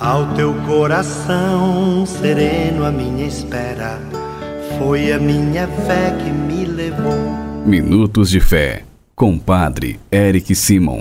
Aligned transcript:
Ao 0.00 0.26
teu 0.34 0.52
coração 0.66 2.04
sereno, 2.04 2.84
a 2.84 2.90
minha 2.90 3.24
espera 3.28 4.00
foi 4.76 5.12
a 5.12 5.20
minha 5.20 5.68
fé 5.68 6.10
que 6.18 6.30
me 6.30 6.64
levou. 6.64 7.14
Minutos 7.64 8.28
de 8.28 8.40
Fé, 8.40 8.82
com 9.14 9.38
Padre 9.38 10.00
Eric 10.10 10.52
Simon. 10.56 10.98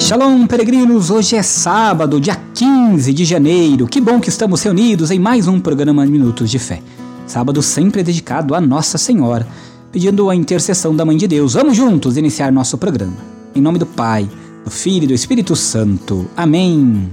Shalom, 0.00 0.44
peregrinos! 0.48 1.08
Hoje 1.08 1.36
é 1.36 1.42
sábado, 1.44 2.20
dia 2.20 2.36
15 2.52 3.12
de 3.12 3.24
janeiro. 3.24 3.86
Que 3.86 4.00
bom 4.00 4.18
que 4.18 4.28
estamos 4.28 4.60
reunidos 4.64 5.12
em 5.12 5.20
mais 5.20 5.46
um 5.46 5.60
programa 5.60 6.04
Minutos 6.04 6.50
de 6.50 6.58
Fé. 6.58 6.82
Sábado 7.28 7.62
sempre 7.62 8.02
dedicado 8.02 8.56
a 8.56 8.60
Nossa 8.60 8.98
Senhora, 8.98 9.46
pedindo 9.92 10.28
a 10.28 10.34
intercessão 10.34 10.96
da 10.96 11.04
Mãe 11.04 11.16
de 11.16 11.28
Deus. 11.28 11.54
Vamos 11.54 11.76
juntos 11.76 12.16
iniciar 12.16 12.50
nosso 12.50 12.76
programa. 12.76 13.18
Em 13.54 13.60
nome 13.60 13.78
do 13.78 13.86
Pai 13.86 14.28
do 14.64 14.70
Filho 14.70 15.04
e 15.04 15.06
do 15.06 15.14
Espírito 15.14 15.56
Santo. 15.56 16.28
Amém. 16.36 17.10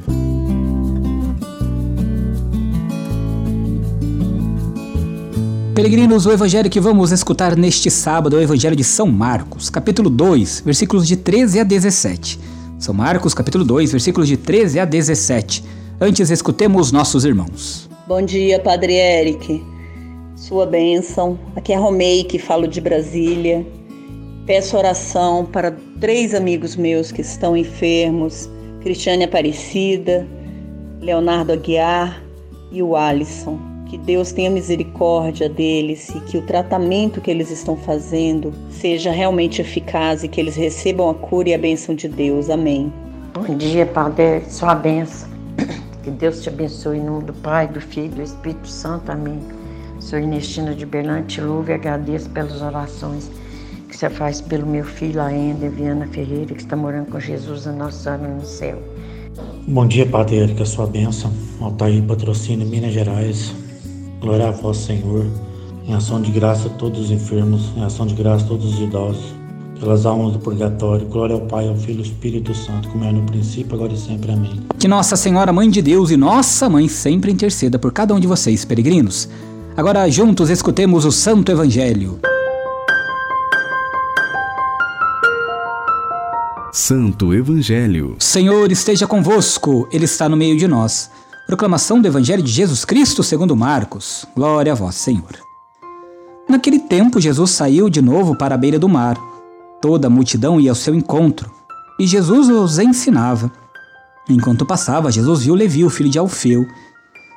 Peregrinos, 5.73 6.25
o 6.25 6.31
evangelho 6.31 6.69
que 6.69 6.79
vamos 6.79 7.11
escutar 7.11 7.55
neste 7.55 7.89
sábado 7.89 8.35
é 8.35 8.39
o 8.39 8.43
evangelho 8.43 8.75
de 8.75 8.83
São 8.83 9.07
Marcos, 9.07 9.69
capítulo 9.69 10.09
2, 10.09 10.63
versículos 10.65 11.07
de 11.07 11.15
13 11.15 11.61
a 11.61 11.63
17. 11.63 12.39
São 12.77 12.93
Marcos, 12.93 13.33
capítulo 13.33 13.63
2, 13.63 13.91
versículos 13.91 14.27
de 14.27 14.35
13 14.35 14.79
a 14.79 14.85
17. 14.85 15.63
Antes, 16.01 16.29
escutemos 16.29 16.91
nossos 16.91 17.23
irmãos. 17.23 17.89
Bom 18.07 18.21
dia, 18.21 18.59
Padre 18.59 18.93
Eric. 18.93 19.63
Sua 20.35 20.65
bênção. 20.65 21.39
Aqui 21.55 21.73
é 21.73 21.77
Romei, 21.77 22.23
que 22.23 22.39
falo 22.39 22.67
de 22.67 22.81
Brasília. 22.81 23.65
Peço 24.49 24.75
oração 24.75 25.45
para 25.45 25.77
três 26.01 26.33
amigos 26.33 26.75
meus 26.75 27.11
que 27.11 27.21
estão 27.21 27.55
enfermos: 27.55 28.49
Cristiane 28.81 29.23
Aparecida, 29.23 30.25
Leonardo 30.99 31.53
Aguiar 31.53 32.19
e 32.71 32.81
o 32.81 32.95
Alisson. 32.95 33.59
Que 33.85 33.95
Deus 33.95 34.31
tenha 34.31 34.49
misericórdia 34.49 35.47
deles 35.47 36.09
e 36.09 36.19
que 36.21 36.35
o 36.35 36.41
tratamento 36.41 37.21
que 37.21 37.29
eles 37.29 37.51
estão 37.51 37.77
fazendo 37.77 38.51
seja 38.71 39.11
realmente 39.11 39.61
eficaz 39.61 40.23
e 40.23 40.27
que 40.27 40.41
eles 40.41 40.55
recebam 40.55 41.11
a 41.11 41.13
cura 41.13 41.49
e 41.49 41.53
a 41.53 41.57
bênção 41.59 41.93
de 41.93 42.07
Deus. 42.07 42.49
Amém. 42.49 42.91
Bom 43.35 43.55
dia, 43.55 43.85
Padre. 43.85 44.41
Sua 44.49 44.73
bênção. 44.73 45.29
Que 46.01 46.09
Deus 46.09 46.41
te 46.41 46.49
abençoe 46.49 46.97
em 46.97 47.03
nome 47.03 47.25
do 47.25 47.33
Pai, 47.33 47.67
do 47.67 47.79
Filho 47.79 48.13
e 48.13 48.15
do 48.15 48.23
Espírito 48.23 48.67
Santo. 48.67 49.11
Amém. 49.11 49.39
Sou 49.99 50.17
Ernestina 50.17 50.73
de 50.73 50.87
Berlante, 50.87 51.39
louvo 51.39 51.69
e 51.69 51.73
agradeço 51.75 52.27
pelas 52.31 52.63
orações 52.63 53.29
que 53.89 53.97
você 53.97 54.09
faz 54.09 54.39
pelo 54.39 54.67
meu 54.67 54.85
filho, 54.85 55.19
ainda 55.19 55.67
Viana 55.69 56.07
Ferreira, 56.07 56.53
que 56.53 56.61
está 56.61 56.75
morando 56.75 57.07
com 57.07 57.19
Jesus 57.19 57.67
a 57.67 57.71
Nossa 57.71 58.03
Senhora 58.03 58.35
no 58.35 58.45
céu. 58.45 58.81
Bom 59.67 59.87
dia, 59.87 60.05
Padre 60.05 60.37
Érica, 60.37 60.63
sua 60.63 60.85
bênção. 60.85 61.33
Altair 61.59 62.03
Patrocínio, 62.03 62.67
Minas 62.67 62.93
Gerais. 62.93 63.51
Glória 64.21 64.47
a 64.47 64.51
vós, 64.51 64.77
Senhor. 64.77 65.25
Em 65.87 65.93
ação 65.93 66.21
de 66.21 66.31
graça 66.31 66.67
a 66.67 66.71
todos 66.71 67.05
os 67.05 67.11
enfermos, 67.11 67.71
em 67.75 67.83
ação 67.83 68.05
de 68.05 68.13
graça 68.13 68.45
a 68.45 68.47
todos 68.47 68.75
os 68.75 68.79
idosos, 68.79 69.33
pelas 69.79 70.05
almas 70.05 70.33
do 70.33 70.39
purgatório. 70.39 71.07
Glória 71.07 71.33
ao 71.33 71.41
Pai, 71.41 71.67
ao 71.67 71.75
Filho 71.75 71.97
e 71.97 71.99
ao 71.99 72.05
Espírito 72.05 72.53
Santo, 72.53 72.89
como 72.89 73.03
é 73.03 73.11
no 73.11 73.23
princípio, 73.23 73.75
agora 73.75 73.93
e 73.93 73.97
sempre. 73.97 74.31
Amém. 74.31 74.61
Que 74.77 74.87
Nossa 74.87 75.15
Senhora, 75.15 75.51
Mãe 75.51 75.67
de 75.69 75.81
Deus 75.81 76.11
e 76.11 76.17
Nossa 76.17 76.69
Mãe 76.69 76.87
sempre 76.87 77.31
interceda 77.31 77.79
por 77.79 77.91
cada 77.91 78.13
um 78.13 78.19
de 78.19 78.27
vocês, 78.27 78.63
peregrinos. 78.63 79.27
Agora, 79.75 80.07
juntos, 80.09 80.49
escutemos 80.49 81.05
o 81.05 81.11
Santo 81.11 81.51
Evangelho. 81.51 82.19
Santo 86.79 87.33
Evangelho. 87.33 88.15
Senhor 88.19 88.71
esteja 88.71 89.05
convosco, 89.05 89.85
Ele 89.91 90.05
está 90.05 90.29
no 90.29 90.37
meio 90.37 90.57
de 90.57 90.65
nós. 90.65 91.11
Proclamação 91.45 92.01
do 92.01 92.07
Evangelho 92.07 92.41
de 92.41 92.49
Jesus 92.49 92.85
Cristo 92.85 93.21
segundo 93.21 93.53
Marcos. 93.53 94.25
Glória 94.33 94.71
a 94.71 94.75
vós, 94.75 94.95
Senhor. 94.95 95.39
Naquele 96.47 96.79
tempo, 96.79 97.19
Jesus 97.19 97.51
saiu 97.51 97.89
de 97.89 98.01
novo 98.01 98.33
para 98.33 98.55
a 98.55 98.57
beira 98.57 98.79
do 98.79 98.87
mar. 98.87 99.17
Toda 99.81 100.07
a 100.07 100.09
multidão 100.09 100.57
ia 100.57 100.71
ao 100.71 100.75
seu 100.75 100.95
encontro, 100.95 101.51
e 101.99 102.07
Jesus 102.07 102.47
os 102.47 102.79
ensinava. 102.79 103.51
Enquanto 104.29 104.65
passava, 104.65 105.11
Jesus 105.11 105.41
viu 105.41 105.55
Levi, 105.55 105.83
o 105.83 105.89
filho 105.89 106.09
de 106.09 106.17
Alfeu, 106.17 106.65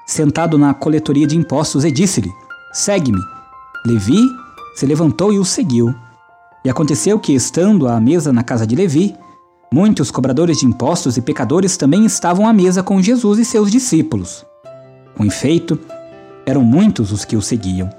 sentado 0.07 0.57
na 0.57 0.73
coletoria 0.73 1.27
de 1.27 1.37
impostos, 1.37 1.85
e 1.85 1.91
disse-lhe: 1.91 2.31
Segue-me. 2.73 3.21
Levi 3.85 4.21
se 4.77 4.87
levantou 4.87 5.33
e 5.33 5.39
o 5.41 5.45
seguiu. 5.45 5.93
E 6.65 6.71
aconteceu 6.71 7.19
que, 7.19 7.35
estando 7.35 7.89
à 7.89 8.01
mesa 8.01 8.33
na 8.33 8.45
casa 8.45 8.65
de 8.65 8.77
Levi, 8.77 9.17
muitos 9.73 10.11
cobradores 10.11 10.59
de 10.59 10.67
impostos 10.67 11.17
e 11.17 11.23
pecadores 11.23 11.77
também 11.77 12.05
estavam 12.05 12.47
à 12.47 12.53
mesa 12.53 12.83
com 12.83 13.01
Jesus 13.01 13.39
e 13.39 13.45
seus 13.45 13.71
discípulos. 13.71 14.45
Com 15.17 15.25
efeito, 15.25 15.79
eram 16.45 16.63
muitos 16.63 17.13
os 17.13 17.25
que 17.25 17.37
o 17.37 17.43
seguiam. 17.43 17.91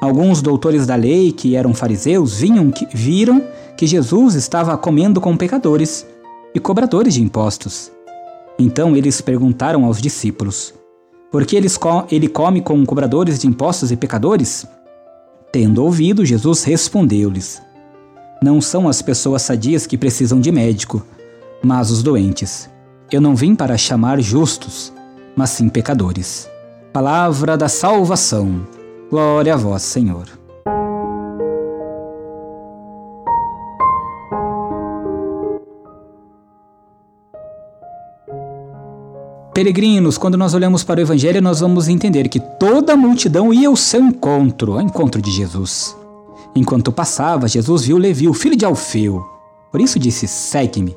Alguns 0.00 0.42
doutores 0.42 0.86
da 0.86 0.94
lei, 0.94 1.32
que 1.32 1.56
eram 1.56 1.72
fariseus, 1.72 2.38
vinham 2.38 2.70
que, 2.70 2.86
viram 2.94 3.42
que 3.76 3.86
Jesus 3.86 4.34
estava 4.34 4.76
comendo 4.76 5.20
com 5.20 5.36
pecadores 5.36 6.06
e 6.54 6.60
cobradores 6.60 7.14
de 7.14 7.22
impostos. 7.22 7.90
Então 8.58 8.96
eles 8.96 9.20
perguntaram 9.20 9.84
aos 9.84 10.00
discípulos: 10.00 10.74
Por 11.30 11.44
que 11.46 11.56
eles 11.56 11.78
ele 12.10 12.28
come 12.28 12.60
com 12.60 12.84
cobradores 12.84 13.38
de 13.38 13.46
impostos 13.46 13.90
e 13.90 13.96
pecadores? 13.96 14.66
Tendo 15.52 15.82
ouvido, 15.82 16.24
Jesus 16.24 16.64
respondeu-lhes: 16.64 17.62
não 18.46 18.60
são 18.60 18.88
as 18.88 19.02
pessoas 19.02 19.42
sadias 19.42 19.88
que 19.88 19.98
precisam 19.98 20.40
de 20.40 20.52
médico, 20.52 21.04
mas 21.60 21.90
os 21.90 22.00
doentes. 22.00 22.70
Eu 23.10 23.20
não 23.20 23.34
vim 23.34 23.56
para 23.56 23.76
chamar 23.76 24.20
justos, 24.20 24.92
mas 25.34 25.50
sim 25.50 25.68
pecadores. 25.68 26.48
Palavra 26.92 27.56
da 27.56 27.68
salvação. 27.68 28.64
Glória 29.10 29.52
a 29.52 29.56
vós, 29.56 29.82
Senhor. 29.82 30.28
Peregrinos, 39.52 40.16
quando 40.16 40.38
nós 40.38 40.54
olhamos 40.54 40.84
para 40.84 41.00
o 41.00 41.02
Evangelho, 41.02 41.42
nós 41.42 41.58
vamos 41.58 41.88
entender 41.88 42.28
que 42.28 42.38
toda 42.38 42.92
a 42.92 42.96
multidão 42.96 43.52
ia 43.52 43.66
ao 43.66 43.74
seu 43.74 44.00
encontro, 44.00 44.74
ao 44.74 44.82
encontro 44.82 45.20
de 45.20 45.32
Jesus. 45.32 45.96
Enquanto 46.56 46.90
passava, 46.90 47.46
Jesus 47.46 47.84
viu 47.84 47.98
Levi, 47.98 48.26
o 48.26 48.32
filho 48.32 48.56
de 48.56 48.64
Alfeu. 48.64 49.22
Por 49.70 49.78
isso 49.78 49.98
disse: 49.98 50.26
Segue-me. 50.26 50.96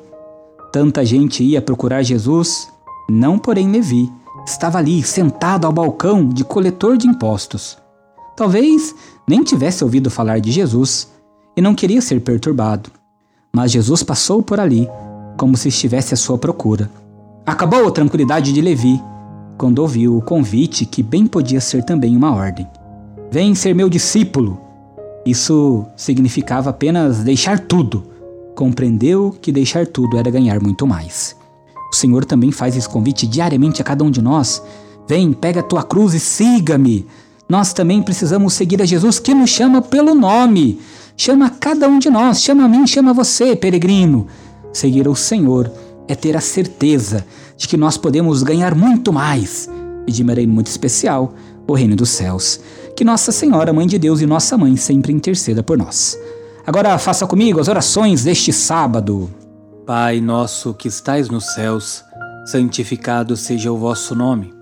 Tanta 0.72 1.04
gente 1.04 1.44
ia 1.44 1.60
procurar 1.60 2.02
Jesus, 2.02 2.72
não 3.10 3.38
porém 3.38 3.70
Levi. 3.70 4.10
Estava 4.46 4.78
ali, 4.78 5.02
sentado 5.02 5.66
ao 5.66 5.72
balcão 5.72 6.26
de 6.26 6.44
coletor 6.44 6.96
de 6.96 7.06
impostos. 7.06 7.76
Talvez 8.34 8.94
nem 9.28 9.44
tivesse 9.44 9.84
ouvido 9.84 10.08
falar 10.10 10.40
de 10.40 10.50
Jesus 10.50 11.10
e 11.54 11.60
não 11.60 11.74
queria 11.74 12.00
ser 12.00 12.22
perturbado. 12.22 12.90
Mas 13.54 13.70
Jesus 13.70 14.02
passou 14.02 14.42
por 14.42 14.58
ali, 14.58 14.88
como 15.36 15.58
se 15.58 15.68
estivesse 15.68 16.14
à 16.14 16.16
sua 16.16 16.38
procura. 16.38 16.90
Acabou 17.44 17.86
a 17.86 17.90
tranquilidade 17.90 18.50
de 18.50 18.62
Levi 18.62 18.98
quando 19.58 19.80
ouviu 19.80 20.16
o 20.16 20.22
convite 20.22 20.86
que 20.86 21.02
bem 21.02 21.26
podia 21.26 21.60
ser 21.60 21.84
também 21.84 22.16
uma 22.16 22.34
ordem. 22.34 22.66
Vem 23.30 23.54
ser 23.54 23.74
meu 23.74 23.90
discípulo. 23.90 24.69
Isso 25.24 25.84
significava 25.96 26.70
apenas 26.70 27.18
deixar 27.18 27.58
tudo. 27.58 28.04
Compreendeu 28.54 29.36
que 29.40 29.52
deixar 29.52 29.86
tudo 29.86 30.16
era 30.16 30.30
ganhar 30.30 30.60
muito 30.60 30.86
mais. 30.86 31.36
O 31.92 31.96
Senhor 31.96 32.24
também 32.24 32.52
faz 32.52 32.76
esse 32.76 32.88
convite 32.88 33.26
diariamente 33.26 33.82
a 33.82 33.84
cada 33.84 34.04
um 34.04 34.10
de 34.10 34.22
nós. 34.22 34.62
Vem, 35.08 35.32
pega 35.32 35.60
a 35.60 35.64
tua 35.64 35.82
cruz 35.82 36.14
e 36.14 36.20
siga-me. 36.20 37.06
Nós 37.48 37.72
também 37.72 38.00
precisamos 38.02 38.54
seguir 38.54 38.80
a 38.80 38.84
Jesus 38.84 39.18
que 39.18 39.34
nos 39.34 39.50
chama 39.50 39.82
pelo 39.82 40.14
nome. 40.14 40.80
Chama 41.16 41.50
cada 41.50 41.88
um 41.88 41.98
de 41.98 42.08
nós, 42.08 42.40
chama 42.40 42.64
a 42.64 42.68
mim, 42.68 42.86
chama 42.86 43.12
você, 43.12 43.56
peregrino. 43.56 44.26
Seguir 44.72 45.08
o 45.08 45.16
Senhor 45.16 45.70
é 46.06 46.14
ter 46.14 46.36
a 46.36 46.40
certeza 46.40 47.26
de 47.56 47.68
que 47.68 47.76
nós 47.76 47.96
podemos 47.96 48.42
ganhar 48.42 48.74
muito 48.74 49.12
mais 49.12 49.68
e 50.06 50.12
de 50.12 50.24
maneira 50.24 50.50
muito 50.50 50.68
especial 50.68 51.34
o 51.66 51.74
reino 51.74 51.94
dos 51.94 52.10
céus. 52.10 52.60
Que 53.00 53.04
Nossa 53.04 53.32
Senhora, 53.32 53.72
Mãe 53.72 53.86
de 53.86 53.98
Deus 53.98 54.20
e 54.20 54.26
Nossa 54.26 54.58
Mãe 54.58 54.76
sempre 54.76 55.10
interceda 55.10 55.62
por 55.62 55.78
nós. 55.78 56.20
Agora 56.66 56.98
faça 56.98 57.26
comigo 57.26 57.58
as 57.58 57.66
orações 57.66 58.24
deste 58.24 58.52
sábado. 58.52 59.30
Pai 59.86 60.20
nosso 60.20 60.74
que 60.74 60.86
estais 60.86 61.30
nos 61.30 61.54
céus, 61.54 62.04
santificado 62.44 63.38
seja 63.38 63.72
o 63.72 63.78
vosso 63.78 64.14
nome. 64.14 64.52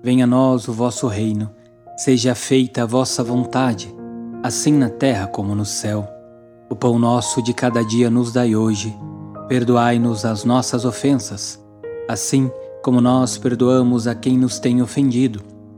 Venha 0.00 0.22
a 0.22 0.26
nós 0.28 0.68
o 0.68 0.72
vosso 0.72 1.08
reino. 1.08 1.50
Seja 1.96 2.36
feita 2.36 2.84
a 2.84 2.86
vossa 2.86 3.24
vontade, 3.24 3.92
assim 4.44 4.74
na 4.74 4.88
terra 4.88 5.26
como 5.26 5.52
no 5.56 5.64
céu. 5.64 6.08
O 6.70 6.76
pão 6.76 7.00
nosso 7.00 7.42
de 7.42 7.52
cada 7.52 7.82
dia 7.82 8.08
nos 8.08 8.32
dai 8.32 8.54
hoje. 8.54 8.96
Perdoai-nos 9.48 10.24
as 10.24 10.44
nossas 10.44 10.84
ofensas, 10.84 11.60
assim 12.08 12.48
como 12.80 13.00
nós 13.00 13.36
perdoamos 13.36 14.06
a 14.06 14.14
quem 14.14 14.38
nos 14.38 14.60
tem 14.60 14.80
ofendido 14.80 15.57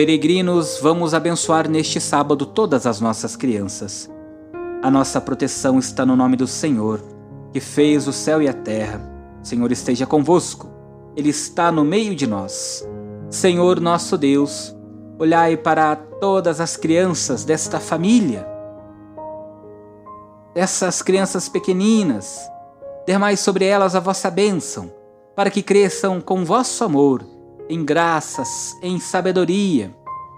Peregrinos, 0.00 0.78
vamos 0.80 1.12
abençoar 1.12 1.68
neste 1.68 2.00
sábado 2.00 2.46
todas 2.46 2.86
as 2.86 3.02
nossas 3.02 3.36
crianças. 3.36 4.10
A 4.82 4.90
nossa 4.90 5.20
proteção 5.20 5.78
está 5.78 6.06
no 6.06 6.16
nome 6.16 6.38
do 6.38 6.46
Senhor 6.46 7.02
que 7.52 7.60
fez 7.60 8.08
o 8.08 8.12
céu 8.12 8.40
e 8.40 8.48
a 8.48 8.52
terra. 8.54 8.98
Senhor 9.42 9.70
esteja 9.70 10.06
convosco, 10.06 10.70
Ele 11.14 11.28
está 11.28 11.70
no 11.70 11.84
meio 11.84 12.16
de 12.16 12.26
nós. 12.26 12.82
Senhor 13.28 13.78
nosso 13.78 14.16
Deus, 14.16 14.74
olhai 15.18 15.54
para 15.54 15.94
todas 15.94 16.62
as 16.62 16.78
crianças 16.78 17.44
desta 17.44 17.78
família, 17.78 18.48
dessas 20.54 21.02
crianças 21.02 21.46
pequeninas, 21.46 22.40
dermai 23.06 23.36
sobre 23.36 23.66
elas 23.66 23.94
a 23.94 24.00
vossa 24.00 24.30
bênção, 24.30 24.90
para 25.36 25.50
que 25.50 25.62
cresçam 25.62 26.22
com 26.22 26.42
vosso 26.42 26.84
amor, 26.84 27.22
em 27.70 27.84
graças, 27.84 28.76
em 28.82 28.98
sabedoria, 28.98 29.94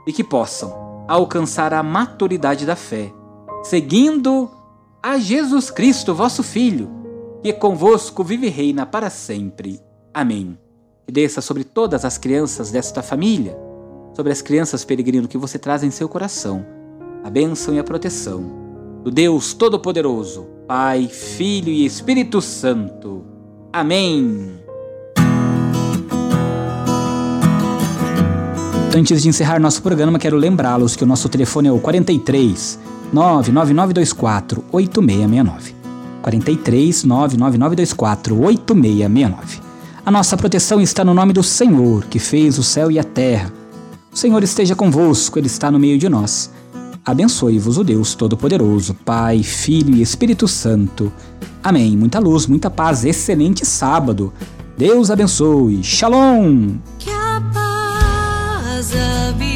e 0.07 0.13
que 0.13 0.23
possam 0.23 1.05
alcançar 1.09 1.73
a 1.73 1.83
maturidade 1.83 2.65
da 2.67 2.77
fé, 2.77 3.13
seguindo 3.63 4.51
a 5.03 5.19
Jesus 5.19 5.71
Cristo, 5.71 6.15
vosso 6.15 6.43
Filho 6.43 7.03
que 7.43 7.53
convosco 7.53 8.23
vive 8.23 8.47
e 8.47 8.51
reina 8.51 8.87
para 8.87 9.11
sempre. 9.11 9.81
Amém. 10.15 10.57
Que 11.05 11.13
desça 11.13 11.41
sobre 11.41 11.65
todas 11.65 12.05
as 12.05 12.17
crianças 12.17 12.71
desta 12.71 13.03
família, 13.03 13.59
sobre 14.15 14.31
as 14.31 14.41
crianças 14.41 14.85
peregrino 14.85 15.27
que 15.27 15.37
você 15.37 15.59
traz 15.59 15.83
em 15.83 15.91
seu 15.91 16.09
coração, 16.09 16.65
a 17.25 17.29
bênção 17.29 17.75
e 17.75 17.81
a 17.81 17.85
proteção 17.85 18.63
do 19.03 19.11
Deus 19.11 19.53
Todo-Poderoso, 19.53 20.47
Pai, 20.69 21.09
Filho 21.09 21.71
e 21.71 21.85
Espírito 21.85 22.41
Santo. 22.41 23.25
Amém. 23.73 24.62
Antes 28.95 29.23
de 29.23 29.29
encerrar 29.29 29.59
nosso 29.59 29.81
programa, 29.81 30.19
quero 30.19 30.37
lembrá-los 30.37 30.95
que 30.95 31.03
o 31.03 31.07
nosso 31.07 31.27
telefone 31.27 31.67
é 31.67 31.73
o 31.73 31.79
43 31.79 32.79
99924 33.11 34.63
8669. 34.71 35.75
43 36.21 37.05
99924 37.05 38.39
8669. 38.39 39.61
A 40.05 40.11
nossa 40.11 40.37
proteção 40.37 40.79
está 40.79 41.03
no 41.05 41.15
nome 41.15 41.33
do 41.33 41.43
Senhor, 41.43 42.05
que 42.05 42.19
fez 42.19 42.59
o 42.59 42.63
céu 42.63 42.91
e 42.91 42.99
a 42.99 43.05
terra. 43.05 43.51
O 44.13 44.17
Senhor 44.17 44.43
esteja 44.43 44.75
convosco, 44.75 45.39
Ele 45.39 45.47
está 45.47 45.71
no 45.71 45.79
meio 45.79 45.99
de 45.99 46.11
nós. 46.11 46.51
Abençoe-vos 47.03 47.79
o 47.79 47.85
Deus 47.85 48.15
Todo-Poderoso, 48.15 48.93
Pai, 49.07 49.43
Filho 49.43 49.97
e 49.97 50.03
Espírito 50.03 50.47
Santo. 50.47 51.11
Amém. 51.65 51.97
Muita 51.97 52.19
luz, 52.19 52.47
muita 52.47 52.69
paz, 52.69 53.07
excelente 53.07 53.65
sábado. 53.65 54.33
Deus 54.77 55.11
abençoe. 55.11 55.83
Shalom! 55.83 56.75
Que 58.93 58.99
a 58.99 59.52